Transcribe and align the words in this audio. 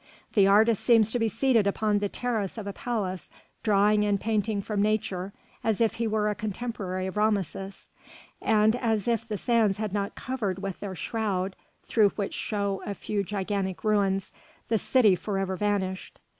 The 0.33 0.47
artist 0.47 0.83
seems 0.83 1.11
to 1.11 1.19
be 1.19 1.29
seated 1.29 1.67
upon 1.67 1.99
the 1.99 2.09
terrace 2.09 2.57
of 2.57 2.65
a 2.65 2.73
palace, 2.73 3.29
drawing 3.61 4.03
and 4.03 4.19
painting 4.19 4.59
from 4.59 4.81
nature 4.81 5.31
as 5.63 5.79
if 5.79 5.93
he 5.93 6.07
were 6.07 6.27
a 6.27 6.33
contemporary 6.33 7.05
of 7.05 7.17
Rameses, 7.17 7.85
and 8.41 8.75
as 8.77 9.07
if 9.07 9.27
the 9.27 9.37
sands 9.37 9.77
had 9.77 9.93
not 9.93 10.15
covered 10.15 10.57
with 10.57 10.79
their 10.79 10.95
shroud, 10.95 11.55
through 11.85 12.09
which 12.15 12.33
show 12.33 12.81
a 12.83 12.95
few 12.95 13.23
gigantic 13.23 13.83
ruins, 13.83 14.33
the 14.69 14.79
city 14.79 15.15
forever 15.15 15.55
vanished. 15.55 16.17